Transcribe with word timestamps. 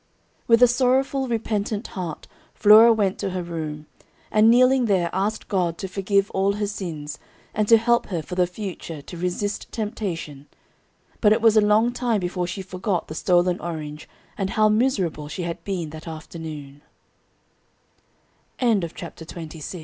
With 0.47 0.63
a 0.63 0.67
sorrowful, 0.67 1.27
repentant 1.27 1.85
heart 1.89 2.27
Flora 2.55 2.91
went 2.91 3.19
to 3.19 3.29
her 3.29 3.43
room, 3.43 3.85
and 4.31 4.49
kneeling 4.49 4.85
there 4.85 5.11
asked 5.13 5.47
God 5.47 5.77
to 5.77 5.87
forgive 5.87 6.31
all 6.31 6.53
her 6.53 6.65
sins, 6.65 7.19
and 7.53 7.67
to 7.67 7.77
help 7.77 8.07
her 8.07 8.23
for 8.23 8.33
the 8.33 8.47
future 8.47 9.03
to 9.03 9.15
resist 9.15 9.71
temptation; 9.71 10.47
but 11.19 11.31
it 11.31 11.39
was 11.39 11.55
a 11.55 11.61
long 11.61 11.93
time 11.93 12.19
before 12.19 12.47
she 12.47 12.63
forgot 12.63 13.09
the 13.09 13.13
stolen 13.13 13.59
orange 13.59 14.09
and 14.39 14.49
how 14.49 14.69
miserable 14.69 15.27
she 15.27 15.43
had 15.43 15.59